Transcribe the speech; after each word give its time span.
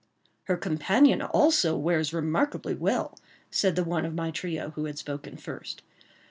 "Her 0.45 0.57
companion 0.57 1.21
also 1.21 1.77
wears 1.77 2.11
remarkably 2.11 2.73
well," 2.73 3.19
said 3.51 3.75
the 3.75 3.83
one 3.83 4.03
of 4.03 4.15
my 4.15 4.31
trio 4.31 4.71
who 4.71 4.85
had 4.85 4.97
spoken 4.97 5.37
first. 5.37 5.83